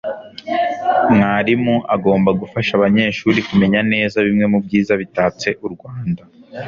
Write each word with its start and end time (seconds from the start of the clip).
mwarimu 1.13 1.75
agomba 1.95 2.29
gufasha 2.41 2.71
abanyeshuri 2.75 3.39
kumenya 3.47 3.79
neza 3.93 4.17
bimwe 4.25 4.45
mu 4.51 4.59
byiza 4.65 4.93
bitatse 5.01 5.47
u 5.67 5.67
rwanda 5.73 6.23